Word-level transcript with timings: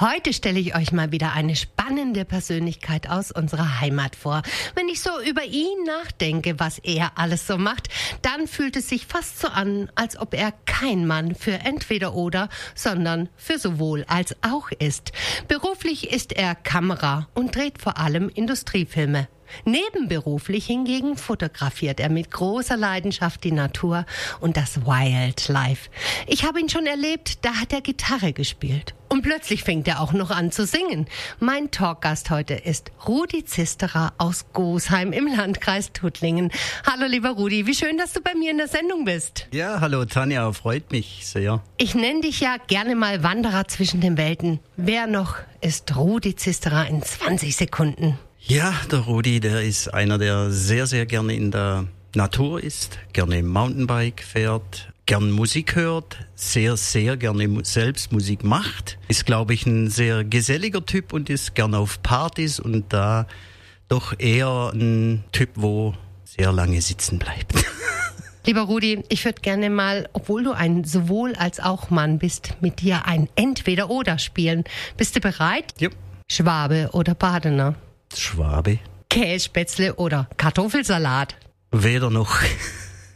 Heute 0.00 0.32
stelle 0.32 0.60
ich 0.60 0.76
euch 0.76 0.92
mal 0.92 1.10
wieder 1.10 1.32
eine 1.32 1.56
spannende 1.56 2.24
Persönlichkeit 2.24 3.10
aus 3.10 3.32
unserer 3.32 3.80
Heimat 3.80 4.14
vor. 4.14 4.42
Wenn 4.76 4.86
ich 4.88 5.00
so 5.00 5.10
über 5.28 5.42
ihn 5.42 5.82
nachdenke, 5.84 6.60
was 6.60 6.78
er 6.78 7.18
alles 7.18 7.48
so 7.48 7.58
macht, 7.58 7.88
dann 8.22 8.46
fühlt 8.46 8.76
es 8.76 8.88
sich 8.88 9.06
fast 9.06 9.40
so 9.40 9.48
an, 9.48 9.90
als 9.96 10.16
ob 10.16 10.34
er 10.34 10.52
kein 10.66 11.04
Mann 11.04 11.34
für 11.34 11.54
entweder 11.64 12.14
oder, 12.14 12.48
sondern 12.76 13.28
für 13.36 13.58
sowohl 13.58 14.04
als 14.06 14.36
auch 14.42 14.70
ist. 14.70 15.10
Beruflich 15.48 16.12
ist 16.12 16.32
er 16.32 16.54
Kamera 16.54 17.26
und 17.34 17.56
dreht 17.56 17.82
vor 17.82 17.98
allem 17.98 18.28
Industriefilme. 18.28 19.26
Nebenberuflich 19.64 20.66
hingegen 20.66 21.16
fotografiert 21.16 22.00
er 22.00 22.08
mit 22.08 22.30
großer 22.30 22.76
Leidenschaft 22.76 23.44
die 23.44 23.52
Natur 23.52 24.06
und 24.40 24.56
das 24.56 24.86
Wildlife. 24.86 25.90
Ich 26.26 26.44
habe 26.44 26.60
ihn 26.60 26.68
schon 26.68 26.86
erlebt, 26.86 27.44
da 27.44 27.54
hat 27.54 27.72
er 27.72 27.80
Gitarre 27.80 28.32
gespielt. 28.32 28.94
Und 29.08 29.22
plötzlich 29.22 29.64
fängt 29.64 29.88
er 29.88 30.00
auch 30.00 30.12
noch 30.12 30.30
an 30.30 30.52
zu 30.52 30.66
singen. 30.66 31.06
Mein 31.40 31.70
Talkgast 31.70 32.28
heute 32.30 32.54
ist 32.54 32.92
Rudi 33.06 33.44
Zisterer 33.44 34.12
aus 34.18 34.46
Gosheim 34.52 35.12
im 35.12 35.26
Landkreis 35.26 35.92
Tuttlingen. 35.92 36.50
Hallo 36.86 37.06
lieber 37.06 37.30
Rudi, 37.30 37.66
wie 37.66 37.74
schön, 37.74 37.96
dass 37.96 38.12
du 38.12 38.20
bei 38.20 38.34
mir 38.34 38.50
in 38.50 38.58
der 38.58 38.68
Sendung 38.68 39.06
bist. 39.06 39.48
Ja, 39.52 39.80
hallo 39.80 40.04
Tanja, 40.04 40.52
freut 40.52 40.92
mich 40.92 41.26
sehr. 41.26 41.62
Ich 41.78 41.94
nenne 41.94 42.20
dich 42.20 42.40
ja 42.40 42.56
gerne 42.66 42.94
mal 42.94 43.22
Wanderer 43.22 43.66
zwischen 43.66 44.02
den 44.02 44.18
Welten. 44.18 44.60
Wer 44.76 45.06
noch 45.06 45.36
ist 45.62 45.96
Rudi 45.96 46.36
Zisterer 46.36 46.86
in 46.86 47.02
20 47.02 47.56
Sekunden? 47.56 48.18
Ja, 48.50 48.72
der 48.90 49.00
Rudi, 49.00 49.40
der 49.40 49.60
ist 49.60 49.92
einer, 49.92 50.16
der 50.16 50.50
sehr, 50.50 50.86
sehr 50.86 51.04
gerne 51.04 51.34
in 51.34 51.50
der 51.50 51.84
Natur 52.14 52.62
ist, 52.62 52.98
gerne 53.12 53.42
Mountainbike 53.42 54.22
fährt, 54.22 54.90
gern 55.04 55.30
Musik 55.30 55.76
hört, 55.76 56.16
sehr, 56.34 56.78
sehr 56.78 57.18
gerne 57.18 57.62
selbst 57.66 58.10
Musik 58.10 58.44
macht, 58.44 58.98
ist, 59.08 59.26
glaube 59.26 59.52
ich, 59.52 59.66
ein 59.66 59.90
sehr 59.90 60.24
geselliger 60.24 60.86
Typ 60.86 61.12
und 61.12 61.28
ist 61.28 61.56
gern 61.56 61.74
auf 61.74 62.02
Partys 62.02 62.58
und 62.58 62.90
da 62.90 63.26
doch 63.88 64.18
eher 64.18 64.72
ein 64.72 65.24
Typ, 65.32 65.50
wo 65.56 65.92
sehr 66.24 66.50
lange 66.50 66.80
sitzen 66.80 67.18
bleibt. 67.18 67.52
Lieber 68.46 68.62
Rudi, 68.62 69.04
ich 69.10 69.26
würde 69.26 69.42
gerne 69.42 69.68
mal, 69.68 70.08
obwohl 70.14 70.42
du 70.42 70.52
ein 70.52 70.84
sowohl 70.84 71.34
als 71.34 71.60
auch 71.60 71.90
Mann 71.90 72.18
bist, 72.18 72.54
mit 72.62 72.80
dir 72.80 73.04
ein 73.04 73.28
Entweder-Oder 73.34 74.18
spielen. 74.18 74.64
Bist 74.96 75.16
du 75.16 75.20
bereit? 75.20 75.74
Ja. 75.80 75.90
Schwabe 76.30 76.88
oder 76.94 77.14
Badener? 77.14 77.74
Schwabe. 78.18 78.78
Kässpätzle 79.10 79.94
oder 79.94 80.28
Kartoffelsalat? 80.36 81.36
Weder 81.70 82.10
noch. 82.10 82.36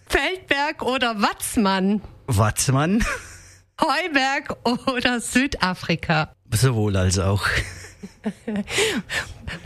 Feldberg 0.06 0.82
oder 0.82 1.20
Watzmann? 1.20 2.00
Watzmann. 2.26 3.04
Heuberg 3.80 4.56
oder 4.88 5.20
Südafrika? 5.20 6.32
Sowohl 6.50 6.96
als 6.96 7.18
auch. 7.18 7.46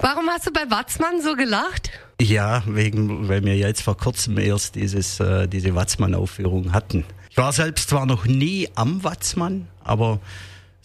Warum 0.00 0.28
hast 0.28 0.46
du 0.46 0.52
bei 0.52 0.70
Watzmann 0.70 1.20
so 1.20 1.34
gelacht? 1.34 1.90
Ja, 2.20 2.62
wegen, 2.66 3.28
weil 3.28 3.44
wir 3.44 3.56
jetzt 3.56 3.82
vor 3.82 3.96
kurzem 3.96 4.38
erst 4.38 4.74
dieses, 4.74 5.20
äh, 5.20 5.46
diese 5.48 5.74
Watzmann-Aufführung 5.74 6.72
hatten. 6.72 7.04
Ich 7.30 7.36
war 7.36 7.52
selbst 7.52 7.90
zwar 7.90 8.06
noch 8.06 8.24
nie 8.24 8.68
am 8.74 9.04
Watzmann, 9.04 9.68
aber 9.84 10.20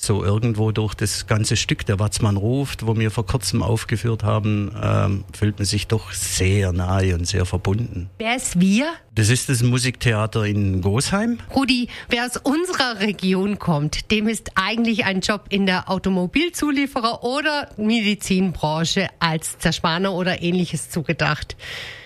so 0.03 0.23
irgendwo 0.23 0.71
durch 0.71 0.95
das 0.95 1.27
ganze 1.27 1.55
Stück, 1.55 1.85
der 1.85 1.99
Watzmann 1.99 2.35
ruft, 2.35 2.87
wo 2.87 2.97
wir 2.97 3.11
vor 3.11 3.25
kurzem 3.25 3.61
aufgeführt 3.61 4.23
haben, 4.23 4.75
ähm, 4.81 5.23
fühlt 5.31 5.59
man 5.59 5.65
sich 5.65 5.87
doch 5.87 6.11
sehr 6.11 6.73
nahe 6.73 7.13
und 7.13 7.27
sehr 7.27 7.45
verbunden. 7.45 8.09
Wer 8.17 8.35
ist 8.35 8.59
wir? 8.59 8.93
Das 9.13 9.29
ist 9.29 9.49
das 9.49 9.61
Musiktheater 9.61 10.45
in 10.45 10.81
Gosheim. 10.81 11.37
Rudi, 11.55 11.87
wer 12.09 12.25
aus 12.25 12.37
unserer 12.37 12.99
Region 12.99 13.59
kommt, 13.59 14.09
dem 14.09 14.27
ist 14.27 14.51
eigentlich 14.55 15.05
ein 15.05 15.21
Job 15.21 15.45
in 15.49 15.67
der 15.67 15.89
Automobilzulieferer 15.89 17.23
oder 17.23 17.69
Medizinbranche 17.77 19.07
als 19.19 19.59
Zerspaner 19.59 20.13
oder 20.13 20.41
ähnliches 20.41 20.89
zugedacht. 20.89 21.55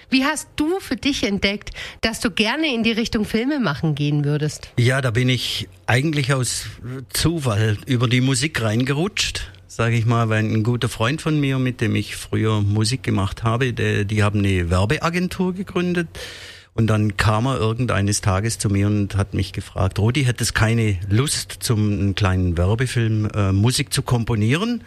Wie 0.10 0.24
hast 0.24 0.48
du 0.56 0.80
für 0.80 0.96
dich 0.96 1.24
entdeckt, 1.24 1.72
dass 2.02 2.20
du 2.20 2.32
gerne 2.32 2.74
in 2.74 2.84
die 2.84 2.92
Richtung 2.92 3.26
Filme 3.26 3.60
machen 3.60 3.96
gehen 3.96 4.26
würdest? 4.26 4.70
Ja, 4.78 5.02
da 5.02 5.12
bin 5.12 5.30
ich 5.30 5.68
eigentlich 5.88 6.34
aus 6.34 6.66
Zufall 7.10 7.78
über 7.86 8.08
die 8.08 8.22
Musik 8.22 8.62
reingerutscht 8.62 9.52
sage 9.76 9.98
ich 9.98 10.06
mal, 10.06 10.30
weil 10.30 10.46
ein 10.46 10.64
guter 10.64 10.88
Freund 10.88 11.22
von 11.22 11.38
mir, 11.38 11.60
mit 11.60 11.82
dem 11.82 11.98
ich 11.98 12.16
früher 12.16 12.62
Musik 12.62 13.04
gemacht 13.04 13.44
habe, 13.44 13.74
die, 13.74 14.06
die 14.06 14.24
haben 14.24 14.40
eine 14.40 14.70
Werbeagentur 14.70 15.54
gegründet. 15.54 16.08
Und 16.76 16.88
dann 16.88 17.18
kam 17.18 17.46
er 17.46 17.58
irgendeines 17.58 18.22
Tages 18.22 18.58
zu 18.58 18.70
mir 18.70 18.88
und 18.88 19.16
hat 19.16 19.34
mich 19.34 19.54
gefragt, 19.54 20.00
Rudi, 20.00 20.26
hättest 20.26 20.56
keine 20.56 20.98
Lust, 21.10 21.58
zum 21.60 21.92
einen 21.92 22.16
kleinen 22.16 22.58
Werbefilm 22.58 23.30
äh, 23.34 23.52
Musik 23.52 23.94
zu 23.94 24.02
komponieren? 24.02 24.82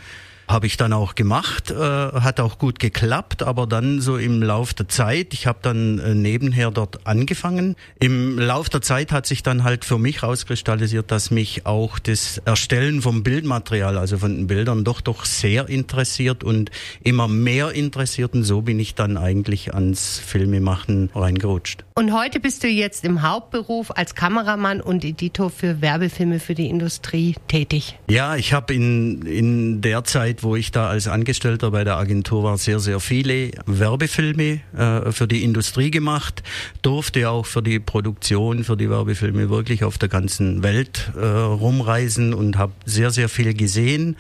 Habe 0.49 0.67
ich 0.67 0.77
dann 0.77 0.93
auch 0.93 1.15
gemacht, 1.15 1.71
äh, 1.71 1.75
hat 1.77 2.41
auch 2.41 2.59
gut 2.59 2.79
geklappt, 2.79 3.43
aber 3.43 3.67
dann 3.67 4.01
so 4.01 4.17
im 4.17 4.43
Lauf 4.43 4.73
der 4.73 4.89
Zeit, 4.89 5.35
ich 5.35 5.47
habe 5.47 5.59
dann 5.61 5.99
äh, 5.99 6.15
nebenher 6.15 6.71
dort 6.71 7.07
angefangen. 7.07 7.77
Im 8.01 8.39
Lauf 8.39 8.69
der 8.71 8.81
Zeit 8.81 9.13
hat 9.13 9.27
sich 9.27 9.43
dann 9.43 9.63
halt 9.63 9.85
für 9.85 9.99
mich 9.99 10.23
rauskristallisiert, 10.23 11.11
dass 11.11 11.31
mich 11.31 11.67
auch 11.67 11.99
das 11.99 12.39
Erstellen 12.39 13.03
vom 13.03 13.23
Bildmaterial, 13.23 13.99
also 13.99 14.19
von 14.19 14.35
den 14.35 14.47
Bildern, 14.47 14.85
doch 14.85 15.03
doch 15.03 15.27
sehr 15.27 15.69
interessiert 15.69 16.43
und 16.45 16.71
immer 17.03 17.29
mehr 17.29 17.73
interessiert. 17.73 18.33
Und 18.35 18.45
so 18.45 18.63
bin 18.63 18.81
ich 18.81 18.95
dann 18.95 19.19
eigentlich 19.19 19.75
ans 19.75 20.19
Filmemachen 20.19 21.11
reingerutscht. 21.15 21.85
Und 21.99 22.13
heute 22.13 22.39
bist 22.39 22.63
du 22.63 22.69
jetzt 22.69 23.05
im 23.05 23.23
Hauptberuf 23.23 23.91
als 23.91 24.15
Kameramann 24.15 24.81
und 24.81 25.05
Editor 25.05 25.51
für 25.51 25.81
Werbefilme 25.81 26.39
für 26.39 26.55
die 26.55 26.69
Industrie 26.69 27.35
tätig. 27.49 27.99
Ja, 28.09 28.37
ich 28.37 28.53
habe 28.53 28.73
in, 28.73 29.23
in 29.23 29.81
der 29.81 30.05
Zeit 30.05 30.45
wo 30.45 30.55
ich 30.55 30.71
da 30.71 30.89
als 30.89 31.09
Angestellter 31.09 31.73
bei 31.73 31.83
der 31.83 31.97
Agentur 31.97 32.45
war, 32.45 32.57
sehr, 32.57 32.79
sehr 32.79 33.01
viele 33.01 33.51
Werbefilme 33.67 34.61
äh, 34.77 35.11
für 35.11 35.27
die 35.27 35.43
Industrie 35.43 35.91
gemacht, 35.91 36.45
durfte 36.83 37.29
auch 37.31 37.47
für 37.47 37.65
die 37.65 37.81
Produktion, 37.81 38.63
für 38.63 38.77
die 38.77 38.89
Werbefilme 38.89 39.51
wirklich 39.51 39.83
auf 39.83 39.99
der 39.99 40.09
ganzen 40.09 40.63
Welt 40.63 41.11
äh, 41.17 41.27
rumreisen 41.27 42.33
und 42.33 42.59
habe 42.59 42.75
sehr, 42.85 43.11
sehr 43.11 43.29
viel 43.29 43.55
gesehen. 43.55 44.15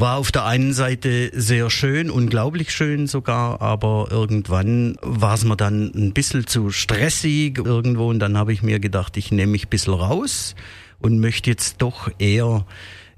War 0.00 0.16
auf 0.16 0.32
der 0.32 0.46
einen 0.46 0.72
Seite 0.72 1.30
sehr 1.34 1.68
schön, 1.68 2.08
unglaublich 2.08 2.72
schön 2.72 3.06
sogar, 3.06 3.60
aber 3.60 4.08
irgendwann 4.10 4.96
war 5.02 5.34
es 5.34 5.44
mir 5.44 5.58
dann 5.58 5.92
ein 5.94 6.14
bisschen 6.14 6.46
zu 6.46 6.70
stressig 6.70 7.58
irgendwo 7.58 8.08
und 8.08 8.18
dann 8.18 8.38
habe 8.38 8.54
ich 8.54 8.62
mir 8.62 8.80
gedacht, 8.80 9.18
ich 9.18 9.30
nehme 9.30 9.52
mich 9.52 9.66
ein 9.66 9.68
bisschen 9.68 9.92
raus 9.92 10.54
und 11.00 11.20
möchte 11.20 11.50
jetzt 11.50 11.82
doch 11.82 12.10
eher 12.18 12.64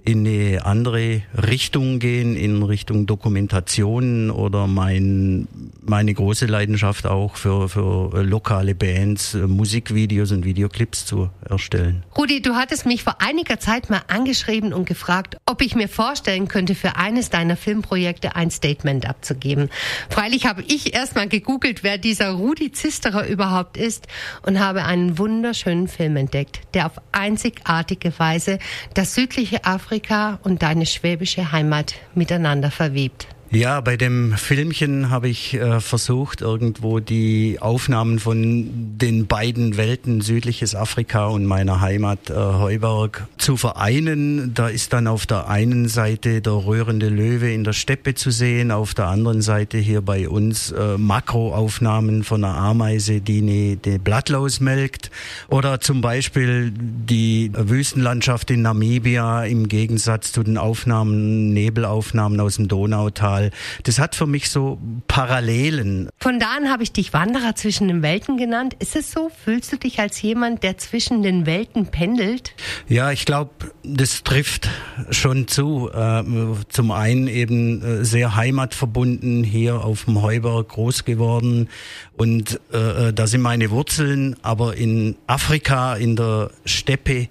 in 0.04 0.26
eine 0.26 0.64
andere 0.66 1.22
Richtung 1.34 2.00
gehen, 2.00 2.34
in 2.34 2.62
Richtung 2.62 3.06
Dokumentation 3.06 4.30
oder 4.30 4.66
mein, 4.66 5.46
meine 5.80 6.12
große 6.12 6.46
Leidenschaft 6.46 7.06
auch 7.06 7.36
für, 7.36 7.68
für 7.68 8.22
lokale 8.22 8.74
Bands, 8.74 9.34
äh, 9.34 9.46
Musikvideos 9.46 10.32
und 10.32 10.44
Videoclips 10.44 11.06
zu 11.06 11.30
erstellen. 11.48 12.02
Rudi, 12.18 12.42
du 12.42 12.54
hattest 12.54 12.84
mich 12.84 13.04
vor 13.04 13.16
einiger 13.20 13.60
Zeit 13.60 13.90
mal 13.90 14.02
angeschrieben 14.08 14.72
und 14.72 14.86
gefragt, 14.86 15.36
ob 15.46 15.62
ich 15.62 15.76
mir 15.76 15.88
vorstellen 15.88 16.48
könnte, 16.48 16.74
für 16.74 16.96
eines 16.96 17.30
deiner 17.30 17.56
Filmprojekte 17.56 18.34
ein 18.34 18.50
Statement 18.50 19.08
abzugeben. 19.08 19.70
Freilich 20.10 20.46
habe 20.46 20.62
ich 20.66 20.94
erst 20.94 21.14
mal 21.14 21.28
gegoogelt, 21.28 21.84
wer 21.84 21.96
dieser 21.98 22.30
Rudi 22.30 22.72
Zisterer 22.72 23.28
überhaupt 23.28 23.76
ist 23.76 24.08
und 24.44 24.58
habe 24.58 24.84
einen 24.84 25.16
wunderschönen 25.18 25.86
Film 25.86 26.16
entdeckt, 26.16 26.60
der 26.74 26.86
auf 26.86 27.00
einzigartige 27.12 28.12
Weise 28.18 28.58
das 28.94 29.14
südliche 29.14 29.64
Afrika 29.64 29.91
Afrika 29.92 30.38
und 30.42 30.62
deine 30.62 30.86
schwäbische 30.86 31.52
Heimat 31.52 31.96
miteinander 32.14 32.70
verwebt. 32.70 33.26
Ja, 33.54 33.82
bei 33.82 33.98
dem 33.98 34.32
Filmchen 34.38 35.10
habe 35.10 35.28
ich 35.28 35.52
äh, 35.52 35.80
versucht, 35.80 36.40
irgendwo 36.40 37.00
die 37.00 37.58
Aufnahmen 37.60 38.18
von 38.18 38.96
den 38.96 39.26
beiden 39.26 39.76
Welten, 39.76 40.22
südliches 40.22 40.74
Afrika 40.74 41.26
und 41.26 41.44
meiner 41.44 41.82
Heimat 41.82 42.30
äh, 42.30 42.34
Heuberg, 42.34 43.26
zu 43.36 43.58
vereinen. 43.58 44.54
Da 44.54 44.68
ist 44.68 44.94
dann 44.94 45.06
auf 45.06 45.26
der 45.26 45.50
einen 45.50 45.88
Seite 45.88 46.40
der 46.40 46.64
rührende 46.64 47.10
Löwe 47.10 47.52
in 47.52 47.62
der 47.62 47.74
Steppe 47.74 48.14
zu 48.14 48.30
sehen, 48.30 48.70
auf 48.70 48.94
der 48.94 49.08
anderen 49.08 49.42
Seite 49.42 49.76
hier 49.76 50.00
bei 50.00 50.30
uns 50.30 50.72
äh, 50.72 50.96
Makroaufnahmen 50.96 52.24
von 52.24 52.42
einer 52.42 52.56
Ameise, 52.56 53.20
die 53.20 53.42
eine, 53.42 53.78
eine 53.84 53.98
Blattlaus 53.98 54.60
melkt. 54.60 55.10
Oder 55.48 55.78
zum 55.78 56.00
Beispiel 56.00 56.72
die 56.74 57.50
Wüstenlandschaft 57.52 58.50
in 58.50 58.62
Namibia 58.62 59.44
im 59.44 59.68
Gegensatz 59.68 60.32
zu 60.32 60.42
den 60.42 60.56
Aufnahmen, 60.56 61.52
Nebelaufnahmen 61.52 62.40
aus 62.40 62.56
dem 62.56 62.68
Donautal 62.68 63.41
weil 63.42 63.50
das 63.82 63.98
hat 63.98 64.14
für 64.14 64.26
mich 64.26 64.50
so 64.50 64.78
Parallelen. 65.08 66.08
Von 66.18 66.38
da 66.38 66.46
an 66.56 66.70
habe 66.70 66.82
ich 66.82 66.92
dich 66.92 67.12
Wanderer 67.12 67.54
zwischen 67.54 67.88
den 67.88 68.02
Welten 68.02 68.36
genannt. 68.36 68.74
Ist 68.78 68.96
es 68.96 69.12
so? 69.12 69.30
Fühlst 69.44 69.72
du 69.72 69.76
dich 69.76 69.98
als 70.00 70.20
jemand, 70.22 70.62
der 70.62 70.78
zwischen 70.78 71.22
den 71.22 71.46
Welten 71.46 71.86
pendelt? 71.86 72.54
Ja, 72.88 73.10
ich 73.10 73.24
glaube, 73.24 73.50
das 73.82 74.22
trifft 74.22 74.68
schon 75.10 75.48
zu. 75.48 75.90
Äh, 75.92 76.22
zum 76.68 76.90
einen 76.90 77.28
eben 77.28 77.82
äh, 77.82 78.04
sehr 78.04 78.36
heimatverbunden 78.36 79.44
hier 79.44 79.84
auf 79.84 80.04
dem 80.04 80.22
Heuberg 80.22 80.68
groß 80.68 81.04
geworden 81.04 81.68
und 82.16 82.60
äh, 82.72 83.08
äh, 83.08 83.12
da 83.12 83.26
sind 83.26 83.42
meine 83.42 83.70
Wurzeln, 83.70 84.36
aber 84.42 84.76
in 84.76 85.16
Afrika, 85.26 85.94
in 85.94 86.16
der 86.16 86.50
Steppe, 86.64 87.28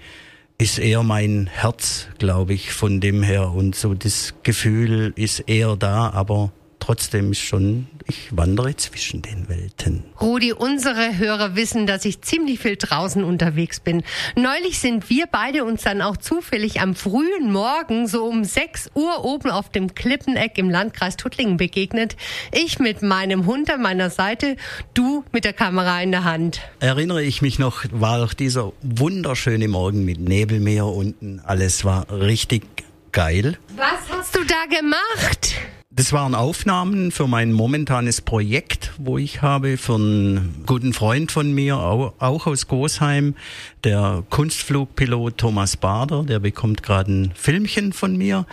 ist 0.61 0.77
eher 0.77 1.01
mein 1.01 1.47
Herz, 1.47 2.07
glaube 2.19 2.53
ich, 2.53 2.71
von 2.71 2.99
dem 2.99 3.23
her. 3.23 3.49
Und 3.51 3.75
so 3.75 3.95
das 3.95 4.35
Gefühl 4.43 5.11
ist 5.15 5.39
eher 5.39 5.75
da, 5.75 6.11
aber 6.11 6.51
trotzdem 6.91 7.31
ist 7.31 7.39
schon 7.39 7.87
ich 8.05 8.35
wandere 8.35 8.75
zwischen 8.75 9.21
den 9.21 9.47
Welten. 9.47 10.03
Rudi, 10.19 10.51
unsere 10.51 11.17
Hörer 11.17 11.55
wissen, 11.55 11.87
dass 11.87 12.03
ich 12.03 12.21
ziemlich 12.21 12.59
viel 12.59 12.75
draußen 12.75 13.23
unterwegs 13.23 13.79
bin. 13.79 14.03
Neulich 14.35 14.79
sind 14.79 15.09
wir 15.09 15.27
beide 15.27 15.63
uns 15.63 15.83
dann 15.83 16.01
auch 16.01 16.17
zufällig 16.17 16.81
am 16.81 16.93
frühen 16.93 17.53
Morgen 17.53 18.07
so 18.07 18.25
um 18.25 18.43
6 18.43 18.91
Uhr 18.95 19.23
oben 19.23 19.49
auf 19.49 19.69
dem 19.69 19.95
Klippeneck 19.95 20.57
im 20.57 20.69
Landkreis 20.69 21.15
Tuttlingen 21.15 21.55
begegnet. 21.55 22.17
Ich 22.51 22.79
mit 22.79 23.01
meinem 23.01 23.45
Hund 23.45 23.71
an 23.71 23.81
meiner 23.81 24.09
Seite, 24.09 24.57
du 24.93 25.23
mit 25.31 25.45
der 25.45 25.53
Kamera 25.53 26.01
in 26.01 26.11
der 26.11 26.25
Hand. 26.25 26.59
Erinnere 26.81 27.23
ich 27.23 27.41
mich 27.41 27.57
noch, 27.57 27.85
war 27.91 28.19
doch 28.19 28.33
dieser 28.33 28.73
wunderschöne 28.81 29.69
Morgen 29.69 30.03
mit 30.03 30.19
Nebelmeer 30.19 30.87
unten. 30.87 31.39
Alles 31.45 31.85
war 31.85 32.11
richtig 32.11 32.63
geil. 33.13 33.57
Was 33.77 34.17
hast 34.17 34.35
du 34.35 34.43
da 34.43 34.65
gemacht? 34.65 35.55
Das 35.93 36.13
waren 36.13 36.35
Aufnahmen 36.35 37.11
für 37.11 37.27
mein 37.27 37.51
momentanes 37.51 38.21
Projekt, 38.21 38.93
wo 38.97 39.17
ich 39.17 39.41
habe 39.41 39.75
für 39.75 39.95
einen 39.95 40.63
guten 40.65 40.93
Freund 40.93 41.33
von 41.33 41.51
mir, 41.51 41.75
auch 41.77 42.47
aus 42.47 42.69
Gosheim, 42.69 43.35
der 43.83 44.23
Kunstflugpilot 44.29 45.37
Thomas 45.37 45.75
Bader, 45.75 46.23
der 46.23 46.39
bekommt 46.39 46.81
gerade 46.81 47.11
ein 47.11 47.31
Filmchen 47.35 47.91
von 47.91 48.15
mir. 48.15 48.45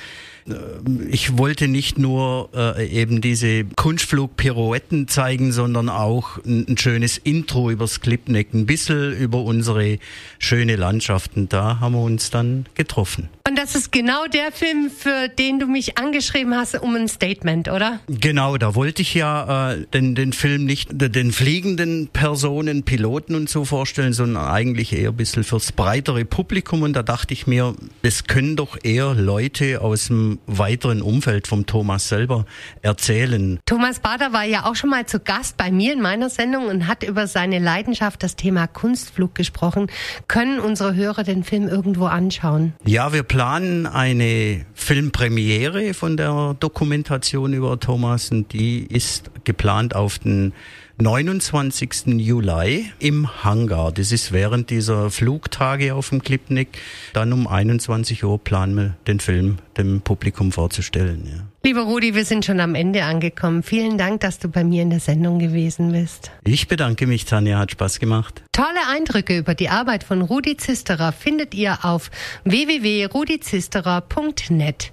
Äh, 0.51 1.09
ich 1.11 1.39
wollte 1.39 1.69
nicht 1.69 1.99
nur 1.99 2.51
äh, 2.55 2.87
eben 2.89 3.21
diese 3.21 3.65
Kunstflug-Pirouetten 3.65 5.09
zeigen, 5.09 5.53
sondern 5.53 5.89
auch 5.89 6.39
ein, 6.45 6.67
ein, 6.69 6.79
schönes 6.79 7.19
Intro 7.19 7.71
übers 7.71 8.01
Clipneck, 8.01 8.53
ein 8.55 8.67
bisschen 8.67 9.17
über 9.17 9.43
unsere 9.43 9.99
schöne 10.39 10.77
Landschaften. 10.77 11.49
Da 11.49 11.81
haben 11.81 11.95
wir 11.95 12.03
uns 12.03 12.31
dann 12.31 12.67
getroffen. 12.75 13.29
Und 13.49 13.57
das 13.57 13.75
ist 13.75 13.93
genau 13.93 14.27
der 14.27 14.53
Film, 14.53 14.91
für 14.91 15.29
den 15.29 15.59
du 15.59 15.67
mich 15.67 15.99
angeschrieben 15.99 16.55
hast, 16.55 16.79
um 16.81 16.95
ein 16.95 17.09
Statement, 17.09 17.69
oder? 17.69 18.01
Genau, 18.09 18.59
da 18.59 18.75
wollte 18.75 19.03
ich 19.03 19.15
ja 19.15 19.73
äh, 19.73 19.87
den, 19.93 20.15
den 20.15 20.33
Film 20.33 20.65
nicht 20.65 20.89
den 20.93 21.33
fliegenden 21.33 22.09
Personen, 22.09 22.83
Piloten 22.83 23.35
und 23.35 23.49
so 23.49 23.65
vorstellen, 23.65 24.13
sondern 24.13 24.45
eigentlich 24.45 24.93
eher 24.93 25.11
ein 25.11 25.17
bisschen 25.17 25.45
fürs 25.45 25.73
breitere 25.73 26.25
Publikum. 26.25 26.83
Und 26.83 26.93
da 26.93 27.03
dachte 27.03 27.33
ich 27.33 27.47
mir, 27.47 27.75
es 28.03 28.25
können 28.25 28.57
doch 28.57 28.77
eher 28.83 29.15
Leute 29.15 29.81
aus 29.81 30.09
dem 30.09 30.38
weiteren 30.47 31.03
Umfeld 31.03 31.47
vom 31.47 31.67
Thomas 31.67 32.09
selber 32.09 32.45
erzählen. 32.83 33.59
Thomas 33.67 34.01
Bader 34.01 34.33
war 34.33 34.45
ja 34.45 34.65
auch 34.65 34.75
schon 34.75 34.91
mal 34.91 35.07
zu 35.07 35.21
Gast 35.21 35.57
bei 35.57 35.71
mir 35.71 35.93
in 35.93 36.01
meiner 36.01 36.31
Sendung 36.31 36.67
und 36.67 36.87
hat 36.87 37.03
über 37.03 37.27
seine 37.27 37.59
Leidenschaft, 37.59 38.23
das 38.23 38.37
Thema 38.37 38.67
Kunstflug 38.67 39.35
gesprochen. 39.35 39.89
Können 40.27 40.61
unsere 40.61 40.95
Hörer 40.95 41.25
den 41.25 41.45
Film 41.45 41.69
irgendwo 41.69 42.07
anschauen? 42.07 42.73
Ja, 42.85 43.13
wir 43.13 43.23
planen 43.23 43.87
eine 43.87 44.65
Filmpremiere 44.75 45.95
von 45.95 46.17
der 46.17 46.55
Dokumentation 46.59 47.53
über 47.53 47.79
Thomas 47.81 48.31
und 48.31 48.53
die 48.53 48.87
ist 48.87 49.31
geplant 49.49 49.97
auf 49.97 50.19
den 50.19 50.53
29. 51.01 52.19
Juli 52.19 52.91
im 52.99 53.43
Hangar. 53.43 53.93
Das 53.93 54.13
ist 54.13 54.33
während 54.33 54.69
dieser 54.69 55.11
Flugtage 55.11 55.95
auf 55.95 56.11
dem 56.11 56.23
Klipnick. 56.23 56.69
Dann 57.15 57.33
um 57.33 57.47
21 57.47 58.25
Uhr 58.25 58.39
planen 58.39 58.77
wir 58.77 58.95
den 59.07 59.21
Film 59.21 59.57
dem 59.79 60.03
Publikum 60.03 60.53
vorzustellen. 60.53 61.25
Ja. 61.25 61.45
Lieber 61.63 61.81
Rudi, 61.83 62.15
wir 62.15 62.27
sind 62.27 62.45
schon 62.45 62.61
am 62.61 62.75
Ende 62.75 63.05
angekommen. 63.05 63.63
Vielen 63.63 63.97
Dank, 63.97 64.21
dass 64.21 64.39
du 64.39 64.49
bei 64.49 64.65
mir 64.65 64.83
in 64.83 64.91
der 64.91 65.01
Sendung 65.01 65.39
gewesen 65.39 65.93
bist. 65.93 66.31
Ich 66.45 66.69
bedanke 66.69 67.07
mich, 67.07 67.25
Tanja, 67.25 67.59
hat 67.59 67.71
Spaß 67.71 68.01
gemacht. 68.01 68.43
Tolle 68.53 68.87
Eindrücke 68.91 69.39
über 69.39 69.55
die 69.55 69.71
Arbeit 69.71 70.05
von 70.05 70.21
Rudi 70.21 70.59
Zisterer 70.59 71.13
findet 71.13 71.55
ihr 71.55 71.79
auf 71.85 72.11
www.rudizisterer.net. 72.45 74.93